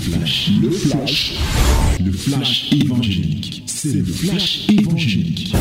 [0.00, 1.38] flash, le flash,
[2.00, 3.64] le flash évangélique.
[3.66, 5.54] C'est le flash évangélique.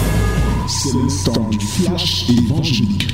[0.68, 3.14] C'est le temps du flash évangélique.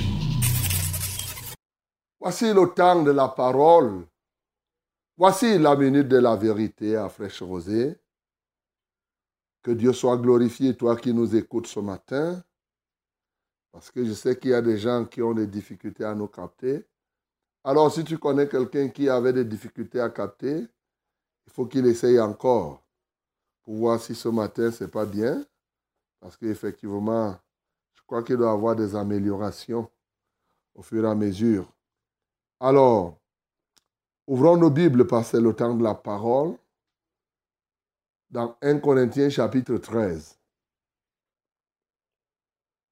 [2.20, 4.06] Voici le temps de la parole.
[5.18, 7.96] Voici la minute de la vérité à fraîche rosée.
[9.63, 12.44] Que Dieu soit glorifié, toi qui nous écoutes ce matin.
[13.71, 16.27] Parce que je sais qu'il y a des gens qui ont des difficultés à nous
[16.27, 16.85] capter.
[17.63, 20.67] Alors, si tu connais quelqu'un qui avait des difficultés à capter,
[21.48, 22.81] il faut qu'il essaye encore
[23.63, 25.44] pour voir si ce matin, ce n'est pas bien.
[26.20, 27.36] Parce qu'effectivement,
[27.94, 29.89] je crois qu'il doit avoir des améliorations
[30.73, 31.72] au fur et à mesure.
[32.59, 33.17] Alors,
[34.27, 36.55] ouvrons nos Bibles parce que c'est le temps de la parole.
[38.30, 40.38] Dans 1 Corinthiens chapitre 13.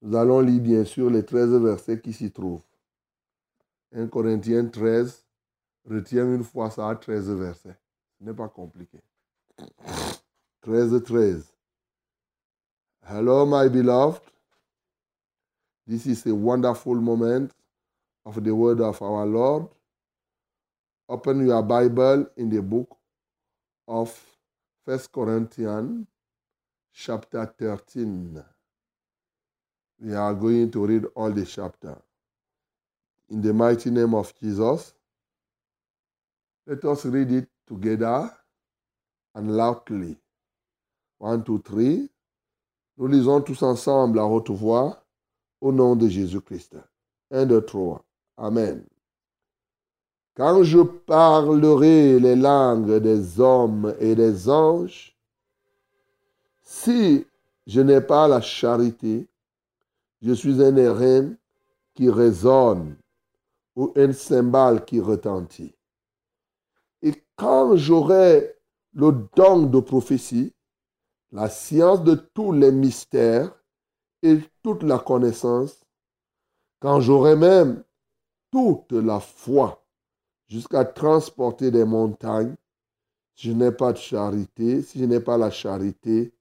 [0.01, 2.61] Nous allons lire bien sûr les 13 versets qui s'y trouvent.
[3.93, 5.25] 1 Corinthiens 13,
[5.85, 7.77] retiens une fois ça à 13 versets.
[8.19, 9.01] Ce n'est pas compliqué.
[10.61, 11.43] 13, 13.
[13.05, 14.21] Hello, my beloved.
[15.85, 17.51] This is a wonderful moment
[18.25, 19.67] of the word of our Lord.
[21.09, 22.97] Open your Bible in the book
[23.87, 24.17] of
[24.85, 26.07] First Corinthians,
[26.93, 28.43] chapter 13.
[29.99, 32.01] We are going to read all the chapter.
[33.29, 34.93] In the mighty name of Jesus,
[36.65, 38.31] let us read it together
[39.35, 40.17] and loudly.
[41.19, 42.09] One, two, three.
[42.97, 45.03] Nous lisons tous ensemble à haute voix
[45.61, 46.75] au nom de Jésus-Christ.
[47.31, 48.03] Un, deux, trois.
[48.37, 48.83] Amen.
[50.35, 55.15] Quand je parlerai les langues des hommes et des anges,
[56.61, 57.25] si
[57.67, 59.27] je n'ai pas la charité,
[60.21, 61.33] je suis un airain
[61.93, 62.95] qui résonne
[63.75, 65.75] ou un cymbale qui retentit.
[67.43, 68.55] Quand j'aurai
[68.93, 70.53] le don de prophétie,
[71.33, 73.53] la science de tous les mystères
[74.21, 75.83] et toute la connaissance,
[76.79, 77.83] quand j'aurai même
[78.49, 79.85] toute la foi
[80.47, 82.55] jusqu'à transporter des montagnes,
[83.35, 86.33] si je n'ai pas de charité, si je n'ai pas la charité,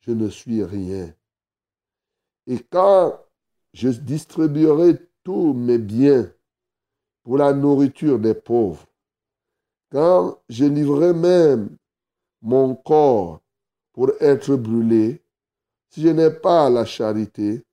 [0.00, 1.12] je ne suis rien.
[2.46, 3.20] Et quand
[3.74, 6.32] je distribuerai tous mes biens
[7.24, 8.86] pour la nourriture des pauvres,
[9.96, 11.74] quand je livrerai même
[12.42, 13.40] mon corps
[13.94, 15.22] pour être brûlé,
[15.88, 17.64] si je n'ai pas la charité,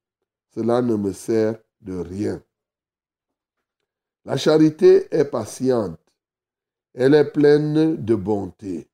[0.56, 2.42] cela ne me sert de rien.
[4.24, 6.00] La charité est patiente,
[6.94, 8.88] elle est pleine de bonté.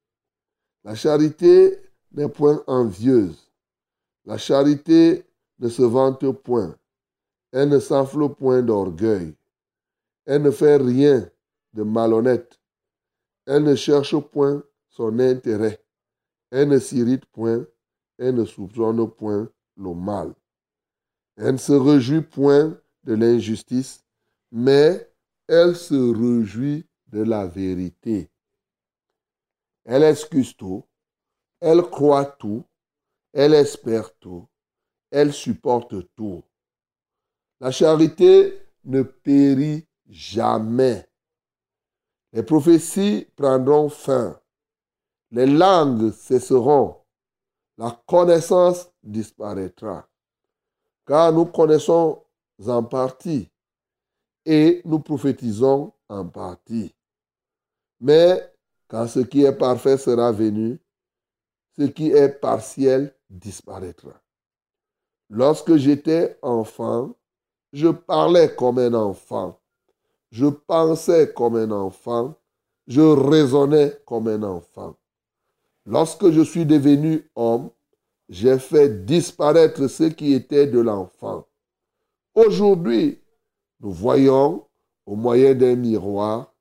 [0.83, 1.79] La charité
[2.11, 3.51] n'est point envieuse.
[4.25, 5.23] La charité
[5.59, 6.75] ne se vante point.
[7.51, 9.35] Elle ne s'enfle point d'orgueil.
[10.25, 11.29] Elle ne fait rien
[11.73, 12.58] de malhonnête.
[13.51, 15.83] Elle ne cherche point son intérêt.
[16.51, 17.65] Elle ne s'irrite point.
[18.19, 20.35] Elle ne soupçonne point le mal.
[21.35, 24.05] Elle ne se réjouit point de l'injustice,
[24.51, 25.11] mais
[25.47, 28.29] elle se réjouit de la vérité.
[29.83, 30.85] Elle excuse tout,
[31.59, 32.63] elle croit tout,
[33.33, 34.47] elle espère tout,
[35.09, 36.43] elle supporte tout.
[37.59, 41.08] La charité ne périt jamais.
[42.31, 44.39] Les prophéties prendront fin.
[45.31, 46.97] Les langues cesseront.
[47.77, 50.07] La connaissance disparaîtra.
[51.07, 52.23] Car nous connaissons
[52.67, 53.49] en partie
[54.45, 56.93] et nous prophétisons en partie.
[57.99, 58.53] Mais
[58.87, 60.79] quand ce qui est parfait sera venu,
[61.77, 64.21] ce qui est partiel disparaîtra.
[65.29, 67.15] Lorsque j'étais enfant,
[67.71, 69.59] je parlais comme un enfant.
[70.31, 72.35] Je pensais comme un enfant.
[72.87, 74.95] Je raisonnais comme un enfant.
[75.85, 77.69] Lorsque je suis devenu homme,
[78.29, 81.47] j'ai fait disparaître ce qui était de l'enfant.
[82.35, 83.19] Aujourd'hui,
[83.79, 84.65] nous voyons
[85.05, 86.53] au moyen d'un miroir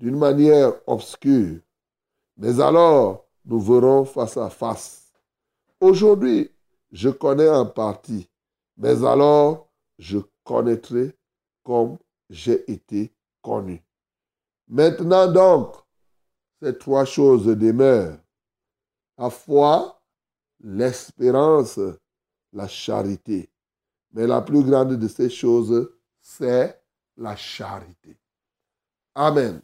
[0.00, 1.60] d'une manière obscure.
[2.36, 5.12] Mais alors, nous verrons face à face.
[5.80, 6.50] Aujourd'hui,
[6.90, 8.28] je connais en partie,
[8.76, 9.68] mais alors,
[9.98, 11.16] je connaîtrai
[11.62, 13.82] comme j'ai été connu.
[14.68, 15.76] Maintenant donc,
[16.60, 18.18] ces trois choses demeurent.
[19.16, 20.00] La foi,
[20.60, 21.80] l'espérance,
[22.52, 23.50] la charité.
[24.12, 25.90] Mais la plus grande de ces choses,
[26.20, 26.80] c'est
[27.16, 28.16] la charité.
[29.14, 29.60] Amen.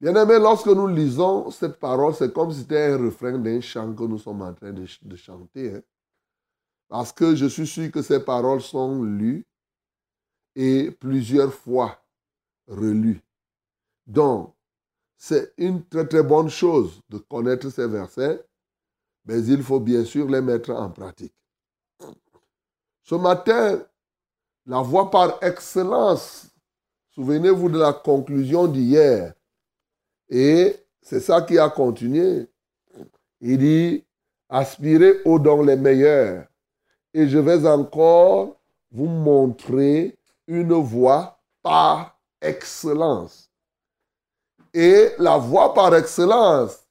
[0.00, 4.04] Bien-aimés, lorsque nous lisons cette parole, c'est comme si c'était un refrain d'un chant que
[4.04, 4.86] nous sommes en train de,
[5.16, 5.74] chanter.
[5.74, 5.82] Hein.
[6.88, 9.46] Parce que je suis sûr que ces paroles sont lues
[10.54, 11.98] et plusieurs fois
[12.68, 13.20] relues.
[14.06, 14.54] Donc,
[15.16, 18.44] c'est une très très bonne chose de connaître ces versets,
[19.24, 21.34] mais il faut bien sûr les mettre en pratique.
[23.02, 23.82] Ce matin,
[24.66, 26.50] la voie par excellence,
[27.10, 29.34] souvenez-vous de la conclusion d'hier,
[30.28, 32.46] et c'est ça qui a continué.
[33.40, 34.04] Il dit,
[34.48, 36.46] aspirez aux dons les meilleurs,
[37.12, 38.60] et je vais encore
[38.90, 43.50] vous montrer une voie par excellence.
[44.72, 46.84] Et la voie par excellence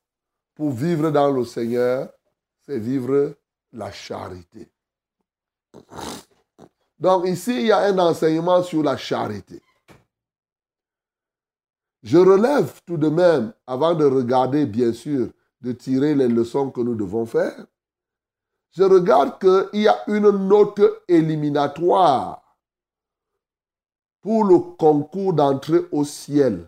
[0.56, 2.10] pour vivre dans le Seigneur,
[2.66, 3.36] c'est vivre
[3.72, 4.72] la charité.
[6.98, 9.62] Donc ici, il y a un enseignement sur la charité.
[12.04, 15.30] Je relève tout de même, avant de regarder, bien sûr,
[15.62, 17.66] de tirer les leçons que nous devons faire,
[18.72, 22.43] je regarde qu'il y a une note éliminatoire
[24.24, 26.68] pour le concours d'entrée au ciel.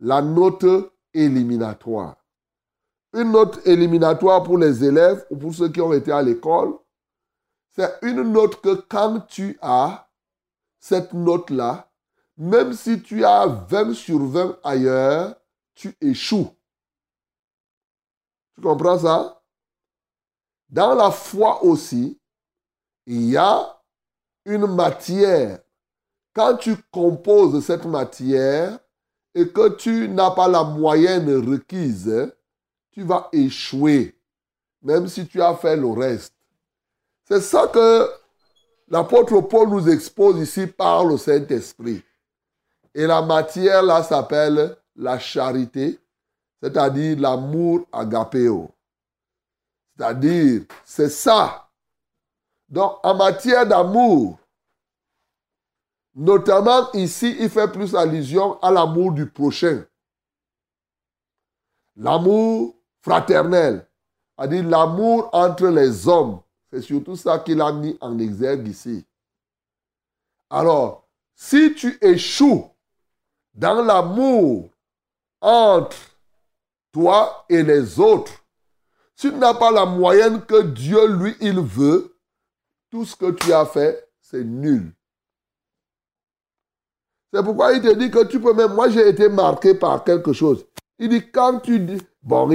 [0.00, 0.64] La note
[1.12, 2.16] éliminatoire.
[3.12, 6.78] Une note éliminatoire pour les élèves ou pour ceux qui ont été à l'école,
[7.76, 10.08] c'est une note que quand tu as
[10.78, 11.90] cette note-là,
[12.38, 15.36] même si tu as 20 sur 20 ailleurs,
[15.74, 16.48] tu échoues.
[18.54, 19.42] Tu comprends ça?
[20.70, 22.18] Dans la foi aussi,
[23.06, 23.82] il y a
[24.46, 25.60] une matière.
[26.38, 28.78] Quand tu composes cette matière
[29.34, 32.32] et que tu n'as pas la moyenne requise,
[32.92, 34.16] tu vas échouer,
[34.80, 36.34] même si tu as fait le reste.
[37.24, 38.08] C'est ça que
[38.86, 42.04] l'apôtre Paul nous expose ici par le Saint-Esprit.
[42.94, 45.98] Et la matière là s'appelle la charité,
[46.62, 48.70] c'est-à-dire l'amour agapéo.
[49.96, 51.68] C'est-à-dire, c'est ça.
[52.68, 54.38] Donc, en matière d'amour,
[56.14, 59.84] notamment ici, il fait plus allusion à l'amour du prochain.
[61.96, 63.86] L'amour fraternel,
[64.36, 66.40] c'est-à-dire l'amour entre les hommes.
[66.70, 69.06] C'est surtout ça qu'il a mis en exergue ici.
[70.50, 72.68] Alors, si tu échoues
[73.54, 74.70] dans l'amour
[75.40, 75.96] entre
[76.92, 78.32] toi et les autres,
[79.14, 82.16] si tu n'as pas la moyenne que Dieu, lui, il veut,
[82.90, 84.92] tout ce que tu as fait, c'est nul.
[87.32, 90.32] C'est pourquoi il te dit que tu peux même, moi j'ai été marqué par quelque
[90.32, 90.64] chose.
[90.98, 92.48] Il dit, quand tu dis, bon,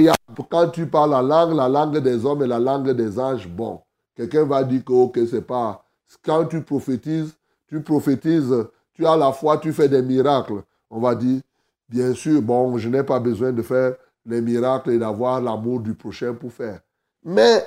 [0.50, 3.80] quand tu parles la langue, la langue des hommes et la langue des anges, bon,
[4.14, 5.84] Quelqu'un va dire que, ok, c'est pas.
[6.24, 7.34] Quand tu prophétises,
[7.68, 8.54] tu prophétises,
[8.92, 10.62] tu as la foi, tu fais des miracles.
[10.90, 11.40] On va dire,
[11.88, 13.94] bien sûr, bon, je n'ai pas besoin de faire
[14.24, 16.80] les miracles et d'avoir l'amour du prochain pour faire.
[17.24, 17.64] Mais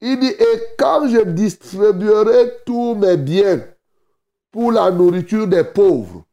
[0.00, 3.60] il dit, et quand je distribuerai tous mes biens
[4.50, 6.24] pour la nourriture des pauvres,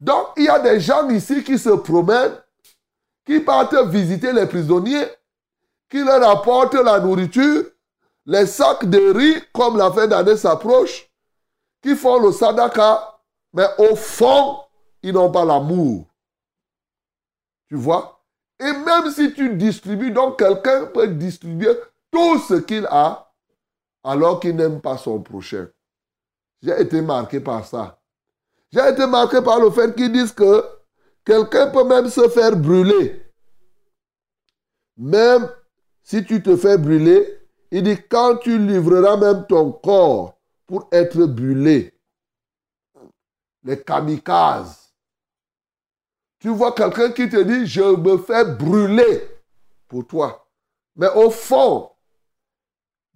[0.00, 2.38] Donc, il y a des gens ici qui se promènent,
[3.24, 5.06] qui partent visiter les prisonniers
[5.88, 7.64] qui leur apporte la nourriture,
[8.26, 11.08] les sacs de riz, comme la fin d'année s'approche,
[11.82, 13.18] qui font le sadaka,
[13.52, 14.58] mais au fond,
[15.02, 16.06] ils n'ont pas l'amour.
[17.68, 18.20] Tu vois?
[18.58, 21.76] Et même si tu distribues, donc quelqu'un peut distribuer
[22.10, 23.32] tout ce qu'il a,
[24.02, 25.68] alors qu'il n'aime pas son prochain.
[26.62, 28.00] J'ai été marqué par ça.
[28.72, 30.64] J'ai été marqué par le fait qu'ils disent que
[31.24, 33.22] quelqu'un peut même se faire brûler.
[34.96, 35.48] Même
[36.02, 37.40] si tu te fais brûler,
[37.70, 41.92] il dit quand tu livreras même ton corps pour être brûlé.
[43.62, 44.92] Les kamikazes.
[46.38, 49.28] Tu vois quelqu'un qui te dit, je me fais brûler
[49.88, 50.48] pour toi.
[50.94, 51.90] Mais au fond,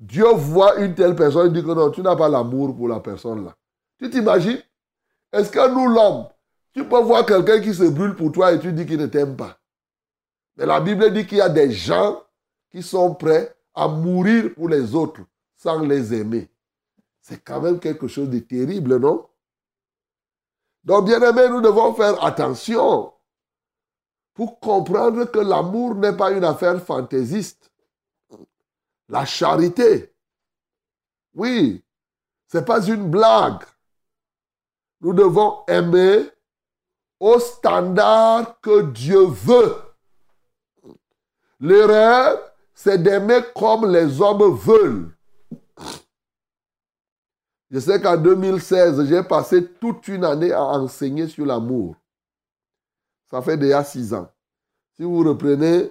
[0.01, 3.01] Dieu voit une telle personne et dit que non, tu n'as pas l'amour pour la
[3.01, 3.55] personne là.
[3.99, 4.63] Tu t'imagines?
[5.31, 6.27] Est-ce que nous, l'homme,
[6.73, 9.37] tu peux voir quelqu'un qui se brûle pour toi et tu dis qu'il ne t'aime
[9.37, 9.59] pas?
[10.57, 12.23] Mais la Bible dit qu'il y a des gens
[12.71, 15.21] qui sont prêts à mourir pour les autres
[15.55, 16.49] sans les aimer.
[17.21, 19.27] C'est quand même quelque chose de terrible, non?
[20.83, 23.13] Donc, bien aimé, nous devons faire attention
[24.33, 27.70] pour comprendre que l'amour n'est pas une affaire fantaisiste.
[29.11, 30.15] La charité,
[31.35, 31.83] oui,
[32.47, 33.65] ce n'est pas une blague.
[35.01, 36.31] Nous devons aimer
[37.19, 39.77] au standard que Dieu veut.
[41.59, 42.39] L'erreur,
[42.73, 45.11] c'est d'aimer comme les hommes veulent.
[47.71, 51.97] Je sais qu'en 2016, j'ai passé toute une année à enseigner sur l'amour.
[53.31, 54.31] Ça fait déjà six ans.
[54.97, 55.91] Si vous reprenez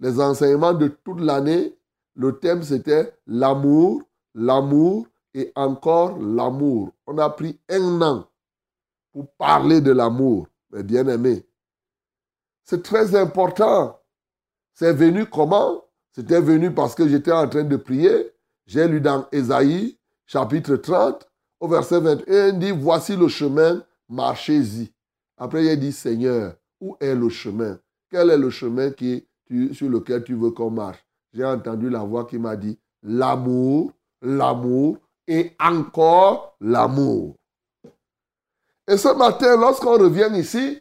[0.00, 1.76] les enseignements de toute l'année,
[2.14, 4.02] le thème c'était l'amour,
[4.34, 6.92] l'amour et encore l'amour.
[7.06, 8.28] On a pris un an
[9.12, 10.48] pour parler de l'amour.
[10.70, 11.46] Mais bien aimé,
[12.64, 14.00] c'est très important.
[14.72, 15.84] C'est venu comment?
[16.12, 18.32] C'était venu parce que j'étais en train de prier.
[18.66, 21.28] J'ai lu dans Ésaïe, chapitre 30,
[21.60, 24.92] au verset 21, il dit, voici le chemin, marchez-y.
[25.36, 27.78] Après, il dit, Seigneur, où est le chemin?
[28.10, 29.26] Quel est le chemin qui,
[29.72, 31.03] sur lequel tu veux qu'on marche?
[31.34, 33.90] J'ai entendu la voix qui m'a dit, l'amour,
[34.22, 37.34] l'amour et encore l'amour.
[38.86, 40.80] Et ce matin, lorsqu'on revient ici,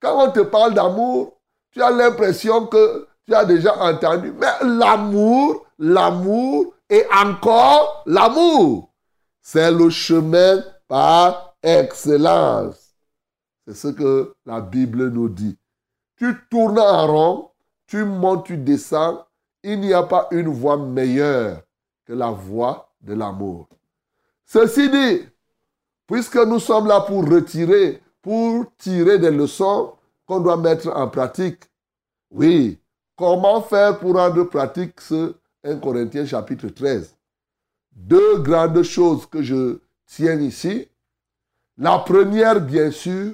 [0.00, 1.38] quand on te parle d'amour,
[1.70, 4.32] tu as l'impression que tu as déjà entendu.
[4.32, 8.92] Mais l'amour, l'amour et encore l'amour,
[9.42, 12.94] c'est le chemin par excellence.
[13.66, 15.56] C'est ce que la Bible nous dit.
[16.16, 17.50] Tu tournes en rond,
[17.86, 19.24] tu montes, tu descends.
[19.66, 21.62] Il n'y a pas une voie meilleure
[22.04, 23.66] que la voie de l'amour.
[24.44, 25.26] Ceci dit,
[26.06, 29.94] puisque nous sommes là pour retirer, pour tirer des leçons
[30.26, 31.64] qu'on doit mettre en pratique,
[32.30, 32.78] oui,
[33.16, 37.16] comment faire pour rendre pratique ce 1 Corinthiens chapitre 13
[37.90, 40.86] Deux grandes choses que je tiens ici.
[41.78, 43.32] La première, bien sûr,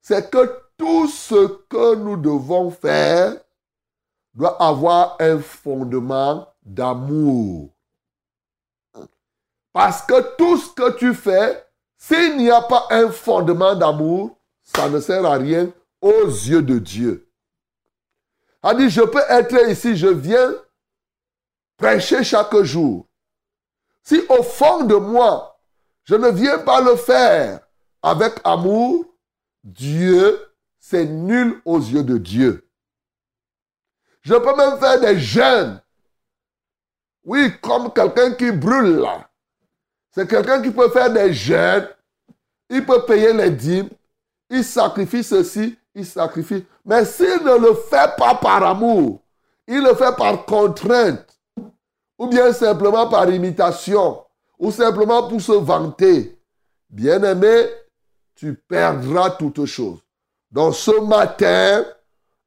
[0.00, 3.41] c'est que tout ce que nous devons faire
[4.34, 7.70] doit avoir un fondement d'amour.
[9.72, 14.88] Parce que tout ce que tu fais, s'il n'y a pas un fondement d'amour, ça
[14.88, 17.28] ne sert à rien aux yeux de Dieu.
[18.62, 20.54] A dit, je peux être ici, je viens
[21.76, 23.06] prêcher chaque jour.
[24.02, 25.60] Si au fond de moi,
[26.04, 27.60] je ne viens pas le faire
[28.02, 29.04] avec amour,
[29.64, 30.40] Dieu,
[30.78, 32.68] c'est nul aux yeux de Dieu.
[34.22, 35.80] Je peux même faire des jeûnes.
[37.24, 39.28] Oui, comme quelqu'un qui brûle là.
[40.10, 41.88] C'est quelqu'un qui peut faire des jeûnes,
[42.68, 43.88] il peut payer les dîmes,
[44.50, 46.64] il sacrifie ceci, il sacrifie.
[46.84, 49.20] Mais s'il ne le fait pas par amour,
[49.66, 51.38] il le fait par contrainte,
[52.18, 54.24] ou bien simplement par imitation,
[54.58, 56.38] ou simplement pour se vanter,
[56.90, 57.66] bien aimé,
[58.34, 60.00] tu perdras toutes choses.
[60.50, 61.84] Donc ce matin,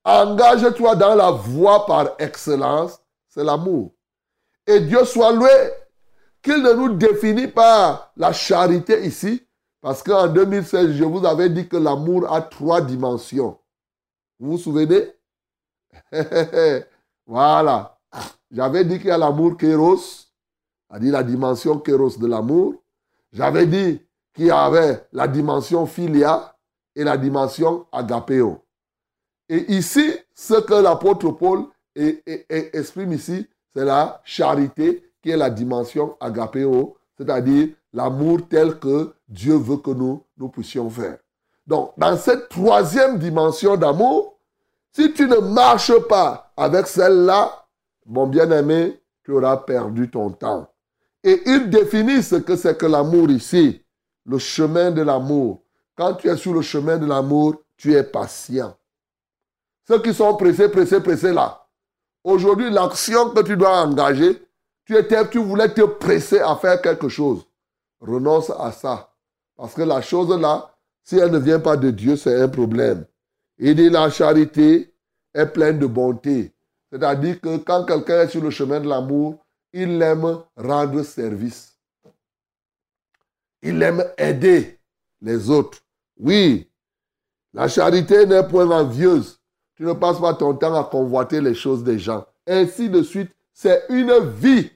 [0.06, 3.92] engage-toi dans la voie par excellence, c'est l'amour.
[4.68, 5.50] Et Dieu soit loué
[6.42, 9.46] qu'il ne nous définit pas la charité ici,
[9.82, 13.60] parce qu'en 2016, je vous avais dit que l'amour a trois dimensions.
[14.40, 15.12] Vous vous souvenez?
[17.28, 17.98] Voilà.
[18.52, 22.76] J'avais dit qu'il y a l'amour kéros, c'est-à-dire la dimension kéros de l'amour.
[23.32, 24.00] J'avais dit
[24.34, 26.56] qu'il y avait la dimension philia
[26.96, 28.65] et la dimension agapéo.
[29.50, 36.16] Et ici, ce que l'apôtre Paul exprime ici, c'est la charité qui est la dimension
[36.20, 41.18] agapéo, c'est-à-dire l'amour tel que Dieu veut que nous, nous puissions faire.
[41.66, 44.38] Donc, dans cette troisième dimension d'amour,
[44.92, 47.66] si tu ne marches pas avec celle-là,
[48.06, 50.70] mon bien-aimé, tu auras perdu ton temps.
[51.24, 53.82] Et il définit ce que c'est que l'amour ici,
[54.26, 55.64] le chemin de l'amour.
[55.98, 58.76] Quand tu es sur le chemin de l'amour, tu es patient.
[59.88, 61.68] Ceux qui sont pressés, pressés, pressés là.
[62.24, 64.42] Aujourd'hui, l'action que tu dois engager,
[64.86, 67.46] tu, étais, tu voulais te presser à faire quelque chose.
[68.00, 69.12] Renonce à ça.
[69.56, 73.06] Parce que la chose là, si elle ne vient pas de Dieu, c'est un problème.
[73.58, 74.94] Il dit la charité
[75.34, 76.54] est pleine de bonté.
[76.92, 79.38] C'est-à-dire que quand quelqu'un est sur le chemin de l'amour,
[79.72, 81.78] il aime rendre service.
[83.62, 84.80] Il aime aider
[85.22, 85.80] les autres.
[86.18, 86.70] Oui,
[87.54, 89.40] la charité n'est point envieuse.
[89.76, 92.26] Tu ne passes pas ton temps à convoiter les choses des gens.
[92.48, 94.72] Ainsi de suite, c'est une vie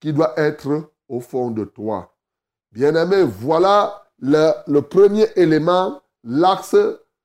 [0.00, 2.14] qui doit être au fond de toi.
[2.70, 6.76] Bien-aimé, voilà le, premier élément, l'axe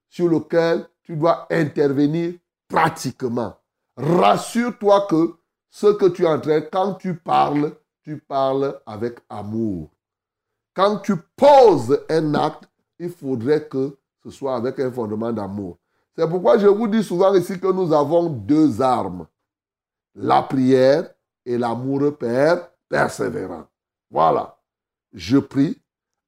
[0.10, 2.34] sur lequel tu dois intervenir
[2.68, 3.56] pratiquement.
[3.96, 5.36] Rassure-toi que
[5.70, 7.74] ce que tu es en train, quand tu parles,
[8.04, 9.89] tu parles avec amour.
[10.74, 12.68] Quand tu poses un acte,
[13.00, 15.77] il faudrait que ce soit avec un fondement d'amour.
[16.17, 19.27] C'est pourquoi je vous dis souvent ici que nous avons deux armes.
[20.15, 21.13] La prière
[21.45, 23.67] et l'amour Père persévérant.
[24.09, 24.57] Voilà.
[25.13, 25.79] Je prie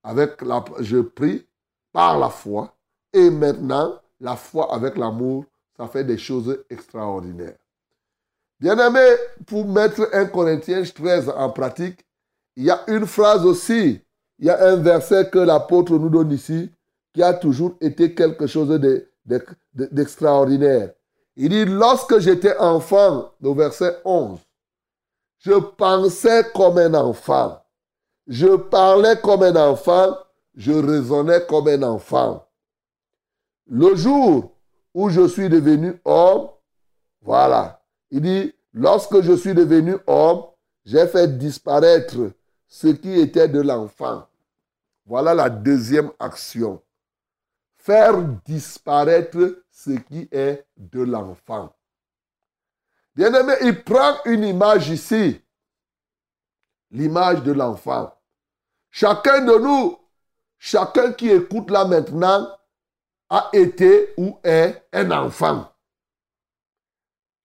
[0.03, 1.47] avec la, je prie
[1.91, 2.75] par la foi
[3.13, 7.57] et maintenant la foi avec l'amour, ça fait des choses extraordinaires.
[8.59, 9.05] Bien-aimé,
[9.47, 12.05] pour mettre 1 Corinthiens 13 en pratique,
[12.55, 14.01] il y a une phrase aussi,
[14.37, 16.69] il y a un verset que l'apôtre nous donne ici,
[17.13, 18.69] qui a toujours été quelque chose
[19.73, 20.93] d'extraordinaire.
[21.35, 24.39] Il dit, lorsque j'étais enfant, au verset 11,
[25.39, 27.61] je pensais comme un enfant.
[28.27, 30.17] Je parlais comme un enfant.
[30.55, 32.45] Je raisonnais comme un enfant.
[33.69, 34.51] le jour
[34.93, 36.49] où je suis devenu homme,
[37.21, 37.81] voilà.
[38.11, 40.43] Il dit, lorsque je suis devenu homme,
[40.85, 42.31] j'ai fait disparaître
[42.67, 44.27] ce qui était de l'enfant.
[45.05, 46.81] Voilà la deuxième action.
[47.89, 51.75] Faire disparaître ce qui est de l'enfant.
[53.15, 55.41] Bien-aimé, il prend une image ici.
[56.91, 58.13] L'image de l'enfant.
[58.91, 59.97] Chacun de nous,
[60.59, 62.55] chacun qui écoute là maintenant,
[63.27, 65.67] a été ou est un enfant.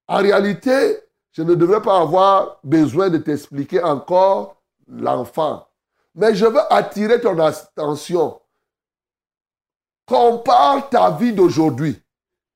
[0.08, 0.98] En réalité,
[1.32, 5.66] je ne devrais pas avoir besoin de t'expliquer encore l'enfant.
[6.14, 8.42] Mais je veux attirer ton attention.
[10.06, 12.00] Compare ta vie d'aujourd'hui.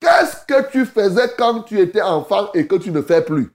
[0.00, 3.52] Qu'est-ce que tu faisais quand tu étais enfant et que tu ne fais plus?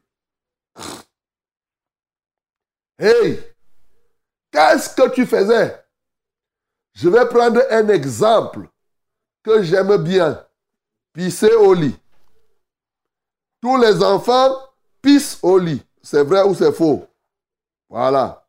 [2.98, 3.40] Hey,
[4.52, 5.80] qu'est-ce que tu faisais?
[6.94, 8.68] Je vais prendre un exemple
[9.44, 10.46] que j'aime bien.
[11.14, 11.96] Pisser au lit.
[13.62, 14.56] Tous les enfants
[15.02, 15.82] pissent au lit.
[16.02, 17.08] C'est vrai ou c'est faux?
[17.90, 18.46] Voilà.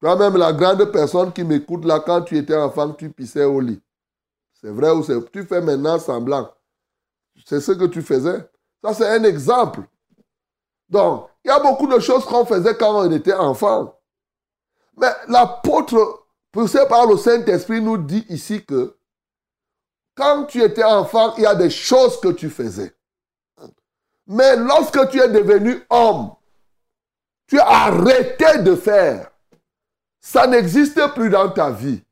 [0.00, 3.80] Toi-même, la grande personne qui m'écoute là, quand tu étais enfant, tu pissais au lit.
[4.60, 6.52] C'est vrai ou c'est Tu fais maintenant semblant.
[7.46, 8.48] C'est ce que tu faisais.
[8.84, 9.82] Ça, c'est un exemple.
[10.88, 13.98] Donc, il y a beaucoup de choses qu'on faisait quand on était enfant.
[14.96, 18.96] Mais l'apôtre, poussé par le Saint-Esprit, nous dit ici que
[20.14, 22.94] quand tu étais enfant, il y a des choses que tu faisais.
[24.26, 26.34] Mais lorsque tu es devenu homme,
[27.46, 29.30] tu as arrêté de faire.
[30.20, 32.02] Ça n'existe plus dans ta vie.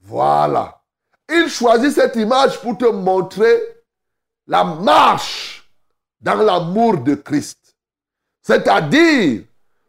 [0.00, 0.82] Voilà.
[1.28, 3.60] Il choisit cette image pour te montrer
[4.46, 5.70] la marche
[6.20, 7.76] dans l'amour de Christ.
[8.42, 9.44] C'est-à-dire,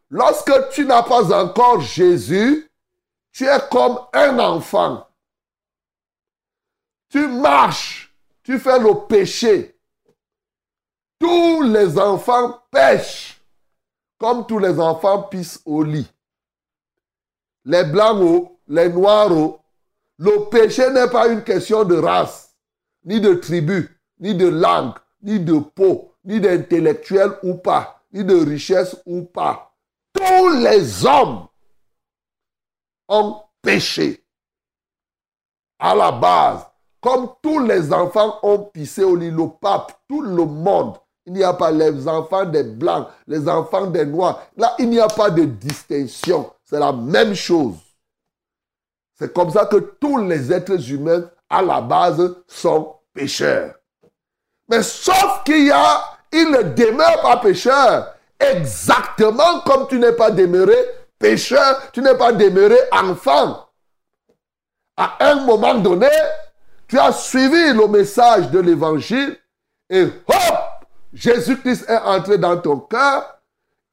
[0.10, 2.70] lorsque tu n'as pas encore Jésus,
[3.32, 5.08] tu es comme un enfant.
[7.10, 8.14] Tu marches,
[8.44, 9.78] tu fais le péché.
[11.20, 13.42] Tous les enfants pêchent,
[14.18, 16.10] comme tous les enfants pissent au lit.
[17.66, 19.61] Les blancs, les noirs,
[20.22, 22.56] le péché n'est pas une question de race,
[23.06, 28.36] ni de tribu, ni de langue, ni de peau, ni d'intellectuel ou pas, ni de
[28.36, 29.74] richesse ou pas.
[30.14, 31.48] Tous les hommes
[33.08, 34.24] ont péché.
[35.80, 36.68] À la base,
[37.02, 41.44] comme tous les enfants ont pissé au lit, le pape, tout le monde, il n'y
[41.44, 44.44] a pas les enfants des blancs, les enfants des noirs.
[44.56, 46.52] Là, il n'y a pas de distinction.
[46.64, 47.78] C'est la même chose.
[49.22, 53.76] C'est comme ça que tous les êtres humains, à la base, sont pécheurs.
[54.68, 58.16] Mais sauf qu'il y a, il ne demeure pas pécheur.
[58.40, 60.76] Exactement comme tu n'es pas demeuré
[61.20, 63.70] pécheur, tu n'es pas demeuré enfant.
[64.98, 66.10] À un moment donné,
[66.88, 69.38] tu as suivi le message de l'évangile
[69.88, 73.40] et hop, Jésus-Christ est entré dans ton cœur,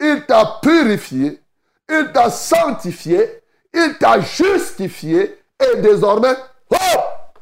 [0.00, 1.42] il t'a purifié,
[1.86, 6.34] il t'a sanctifié, il t'a justifié et désormais,
[6.70, 7.38] hop,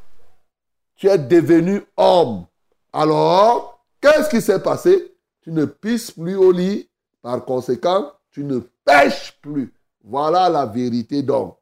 [0.95, 2.45] tu es devenu homme.
[2.91, 5.15] Alors, qu'est-ce qui s'est passé?
[5.41, 6.89] Tu ne pisses plus au lit,
[7.21, 9.73] par conséquent, tu ne pêches plus.
[10.03, 11.57] Voilà la vérité donc.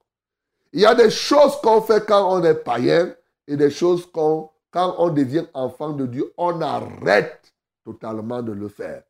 [0.72, 3.14] Il y a des choses qu'on fait quand on est païen
[3.48, 8.68] et des choses qu'on, quand on devient enfant de Dieu, on arrête totalement de le
[8.68, 9.04] faire.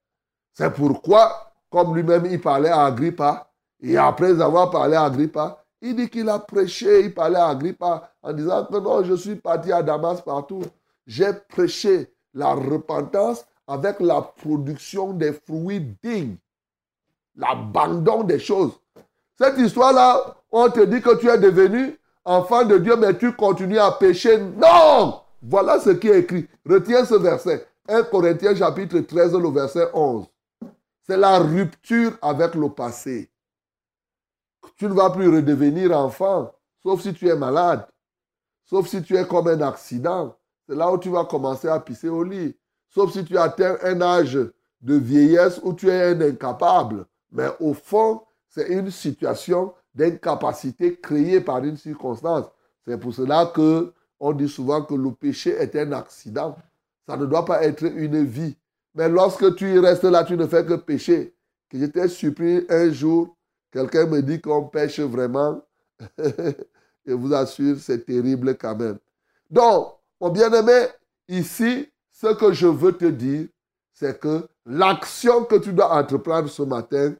[0.53, 5.95] C'est pourquoi, comme lui-même il parlait à Agrippa, et après avoir parlé à Agrippa, il
[5.95, 9.71] dit qu'il a prêché, il parlait à Agrippa en disant que non, je suis parti
[9.71, 10.63] à Damas partout.
[11.05, 16.37] J'ai prêché la repentance avec la production des fruits dignes,
[17.35, 18.71] l'abandon des choses.
[19.37, 23.79] Cette histoire-là, on te dit que tu es devenu enfant de Dieu, mais tu continues
[23.79, 24.39] à pécher.
[24.39, 25.21] Non!
[25.41, 26.47] Voilà ce qui est écrit.
[26.67, 27.67] Retiens ce verset.
[27.87, 30.25] 1 Corinthiens chapitre 13, le verset 11.
[31.03, 33.29] C'est la rupture avec le passé.
[34.77, 37.87] Tu ne vas plus redevenir enfant, sauf si tu es malade,
[38.65, 40.35] sauf si tu es comme un accident.
[40.67, 42.55] C'est là où tu vas commencer à pisser au lit.
[42.89, 44.39] Sauf si tu atteins un âge
[44.81, 47.05] de vieillesse où tu es un incapable.
[47.31, 52.45] Mais au fond, c'est une situation d'incapacité créée par une circonstance.
[52.85, 56.55] C'est pour cela que on dit souvent que le péché est un accident.
[57.05, 58.55] Ça ne doit pas être une vie.
[58.93, 61.35] Mais lorsque tu restes là, tu ne fais que pécher.
[61.69, 63.35] Que j'étais surpris un jour,
[63.75, 65.61] quelqu'un me dit qu'on pêche vraiment.
[67.05, 68.97] Je vous assure, c'est terrible quand même.
[69.49, 70.87] Donc, mon bien-aimé,
[71.27, 73.47] ici, ce que je veux te dire,
[73.91, 77.13] c'est que l'action que tu dois entreprendre ce matin,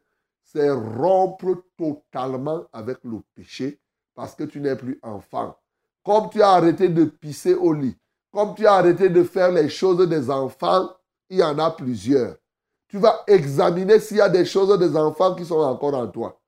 [0.43, 3.77] c'est rompre totalement avec le péché
[4.15, 5.55] parce que tu n'es plus enfant.
[6.03, 7.97] Comme tu as arrêté de pisser au lit,
[8.31, 10.89] comme tu as arrêté de faire les choses des enfants,
[11.29, 12.37] il y en a plusieurs.
[12.87, 16.39] Tu vas examiner s'il y a des choses des enfants qui sont encore en toi.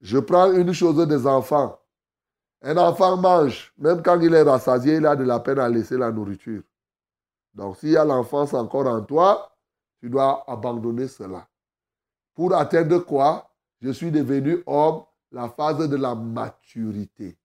[0.00, 1.78] Je prends une chose des enfants.
[2.62, 5.96] Un enfant mange, même quand il est rassasié, il a de la peine à laisser
[5.96, 6.62] la nourriture.
[7.54, 9.52] Donc s'il y a l'enfance encore en toi,
[10.00, 11.46] tu dois abandonner cela.
[12.34, 13.50] Pour atteindre quoi?
[13.80, 17.36] Je suis devenu homme, la phase de la maturité.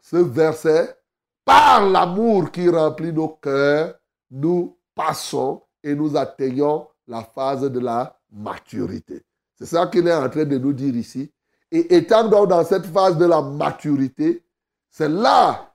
[0.00, 0.98] Ce verset,
[1.44, 3.94] par l'amour qui remplit nos cœurs,
[4.30, 9.24] nous passons et nous atteignons la phase de la maturité.
[9.58, 11.32] C'est ça qu'il est en train de nous dire ici.
[11.70, 14.42] Et étant donc dans cette phase de la maturité,
[14.90, 15.68] c'est là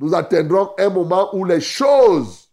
[0.00, 2.48] nous atteindrons un moment où les choses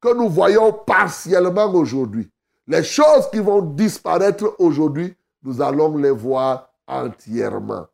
[0.00, 2.30] que nous voyons partiellement aujourd'hui,
[2.66, 7.86] les choses qui vont disparaître aujourd'hui, nous allons les voir entièrement.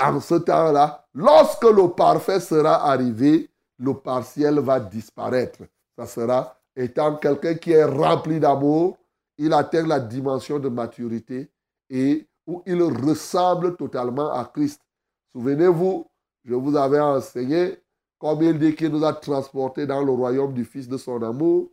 [0.00, 5.60] En ce temps-là, lorsque le parfait sera arrivé, le partiel va disparaître.
[5.96, 8.98] Ça sera, étant quelqu'un qui est rempli d'amour,
[9.36, 11.50] il atteint la dimension de maturité
[11.90, 14.80] et où il ressemble totalement à Christ.
[15.32, 16.06] Souvenez-vous,
[16.44, 17.78] je vous avais enseigné,
[18.18, 21.70] comme il dit qu'il nous a transportés dans le royaume du Fils de son amour.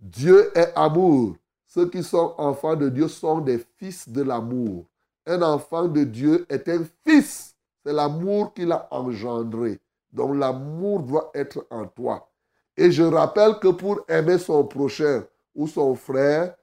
[0.00, 1.36] Dieu est amour.
[1.66, 4.84] Ceux qui sont enfants de Dieu sont des fils de l'amour.
[5.26, 7.56] Un enfant de Dieu est un fils.
[7.84, 9.80] C'est l'amour qu'il a engendré.
[10.12, 12.30] Donc l'amour doit être en toi.
[12.76, 15.24] Et je rappelle que pour aimer son prochain
[15.54, 16.54] ou son frère,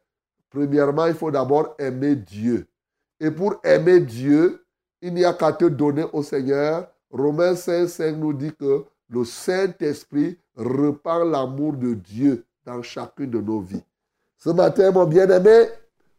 [0.50, 2.68] premièrement, il faut d'abord aimer Dieu.
[3.22, 4.66] Et pour aimer Dieu,
[5.00, 6.88] il n'y a qu'à te donner au Seigneur.
[7.12, 13.40] Romains 5, 5 nous dit que le Saint-Esprit repart l'amour de Dieu dans chacune de
[13.40, 13.84] nos vies.
[14.40, 15.68] Ce matin, mon bien-aimé,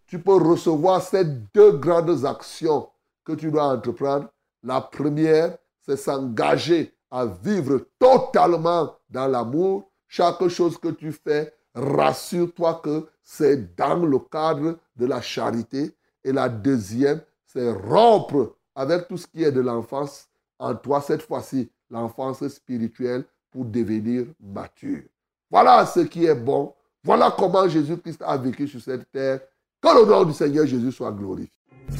[0.06, 2.88] tu peux recevoir ces deux grandes actions
[3.24, 4.28] que tu dois entreprendre.
[4.62, 9.90] La première, c'est s'engager à vivre totalement dans l'amour.
[10.06, 15.96] Chaque chose que tu fais, rassure-toi que c'est dans le cadre de la charité.
[16.24, 21.22] Et la deuxième, c'est rompre avec tout ce qui est de l'enfance en toi, cette
[21.22, 25.02] fois-ci, l'enfance spirituelle pour devenir mature.
[25.50, 26.72] Voilà ce qui est bon.
[27.04, 29.40] Voilà comment Jésus-Christ a vécu sur cette terre.
[29.80, 31.50] Que le nom du Seigneur Jésus soit glorifié.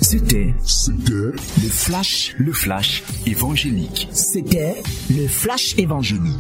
[0.01, 4.09] C'était C'était le flash, le flash évangélique.
[4.13, 6.39] C'était le flash évangélique.